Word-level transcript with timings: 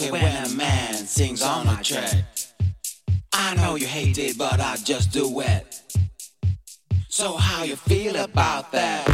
like 0.00 0.08
it 0.08 0.12
when 0.12 0.44
a 0.44 0.48
man 0.56 0.94
sings 0.94 1.42
on 1.42 1.66
a 1.66 1.82
track. 1.82 2.24
I 3.32 3.54
know 3.56 3.76
you 3.76 3.86
hate 3.86 4.18
it, 4.18 4.38
but 4.38 4.60
I 4.60 4.76
just 4.76 5.12
do 5.12 5.40
it. 5.40 5.82
So 7.08 7.36
how 7.36 7.64
you 7.64 7.76
feel 7.76 8.16
about 8.16 8.72
that? 8.72 9.06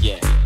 Yeah. 0.00 0.43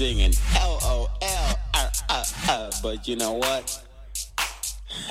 Singing 0.00 0.32
L 0.56 0.78
O 0.82 1.10
L 1.20 1.58
R 1.74 1.90
R 2.08 2.24
R. 2.48 2.70
But 2.82 3.06
you 3.06 3.16
know 3.16 3.34
what? 3.34 3.84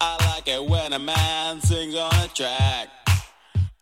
I 0.00 0.16
like 0.28 0.46
it 0.46 0.64
when 0.64 0.92
a 0.92 1.00
man 1.00 1.60
sings 1.60 1.96
on 1.96 2.14
a 2.14 2.28
track. 2.28 2.86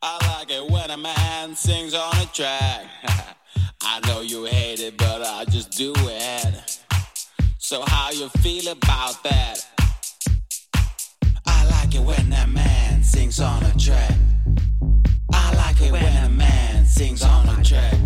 I 0.00 0.38
like 0.38 0.50
it 0.50 0.66
when 0.66 0.90
a 0.90 0.96
man 0.96 1.54
sings 1.54 1.92
on 1.92 2.16
a 2.16 2.26
track. 2.32 2.86
I 3.82 4.00
know 4.06 4.22
you 4.22 4.46
hate 4.46 4.80
it, 4.80 4.96
but 4.96 5.20
I 5.20 5.44
just 5.44 5.72
do 5.72 5.92
it. 5.94 6.80
So 7.58 7.82
how 7.86 8.12
you 8.12 8.30
feel 8.40 8.72
about 8.72 9.22
that? 9.24 9.58
I 11.46 11.66
like 11.66 11.94
it 11.94 12.00
when 12.00 12.32
a 12.32 12.46
man 12.46 13.04
sings 13.04 13.40
on 13.40 13.62
a 13.62 13.76
track. 13.76 14.16
I 15.34 15.54
like 15.56 15.82
it 15.82 15.92
when 15.92 16.24
a 16.24 16.30
man 16.30 16.86
sings 16.86 17.22
on 17.22 17.46
a 17.50 17.62
track. 17.62 18.01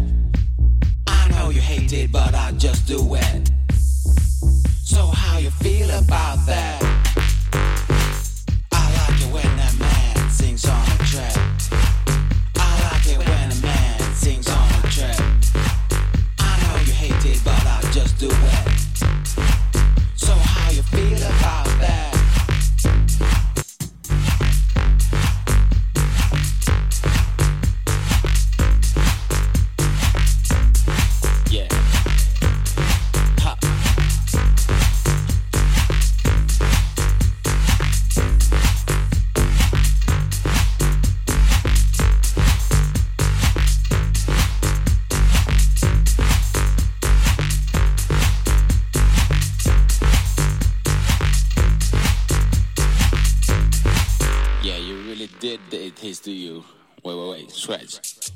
Know 1.47 1.53
you 1.53 1.61
hate 1.61 1.93
it, 1.93 2.11
but 2.11 2.35
I 2.35 2.51
just 2.59 2.89
do 2.89 3.15
it. 3.15 3.53
So 4.83 5.07
how 5.07 5.39
you 5.39 5.51
feel 5.51 5.89
about 5.91 6.45
that? 6.45 6.83
I 8.73 8.83
like 8.97 9.21
it 9.23 9.33
when 9.33 9.47
a 9.47 9.73
man 9.79 10.29
sings 10.29 10.65
on 10.65 10.96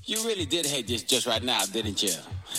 You 0.04 0.16
really 0.24 0.44
did 0.44 0.66
hate 0.66 0.88
this 0.88 1.04
just 1.04 1.24
right 1.24 1.42
now, 1.42 1.64
didn't 1.66 2.02
you? 2.02 2.10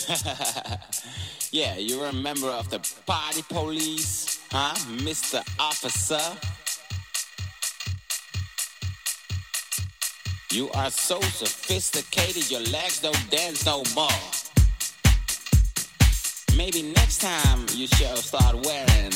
yeah, 1.50 1.76
you're 1.76 2.06
a 2.06 2.12
member 2.14 2.48
of 2.48 2.70
the 2.70 2.78
party 3.04 3.42
police, 3.42 4.40
huh, 4.50 4.74
Mr. 5.04 5.42
Officer? 5.60 6.38
You 10.50 10.70
are 10.70 10.90
so 10.90 11.20
sophisticated, 11.20 12.50
your 12.50 12.62
legs 12.62 13.00
don't 13.00 13.30
dance 13.30 13.66
no 13.66 13.82
more. 13.94 14.08
Maybe 16.56 16.82
next 16.82 17.20
time 17.20 17.66
you 17.74 17.86
should 17.86 18.16
start 18.16 18.54
wearing 18.64 19.12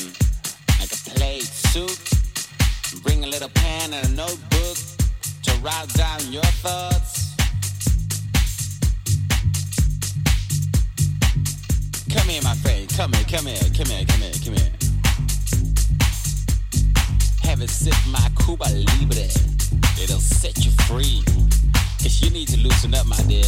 like 0.79 0.91
a 0.93 1.09
plaid 1.09 1.41
suit. 1.41 1.99
Bring 3.01 3.23
a 3.23 3.27
little 3.27 3.49
pen 3.49 3.93
and 3.93 4.07
a 4.07 4.11
notebook 4.11 4.77
to 5.41 5.51
write 5.63 5.91
down 5.95 6.19
your 6.31 6.49
thoughts. 6.61 7.16
Come 12.27 12.33
here, 12.33 12.43
my 12.43 12.55
friend. 12.55 12.89
Come 12.89 13.13
here, 13.13 13.23
come 13.23 13.45
here, 13.45 13.57
come 13.73 13.87
here, 13.87 14.05
come 14.05 14.19
here, 14.19 14.33
come 14.43 14.53
here. 14.55 14.71
Have 17.43 17.61
a 17.61 17.67
sip, 17.69 17.95
my 18.09 18.29
Cuba 18.43 18.65
Libre. 18.65 19.29
It'll 19.97 20.19
set 20.19 20.65
you 20.65 20.71
free. 20.87 21.23
Cause 22.03 22.21
you 22.21 22.29
need 22.29 22.49
to 22.49 22.57
loosen 22.57 22.93
up, 22.95 23.05
my 23.05 23.15
dear. 23.29 23.45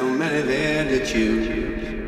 so 0.00 0.08
many 0.08 0.40
there 0.40 0.84
to 0.84 1.04
choose. 1.04 1.99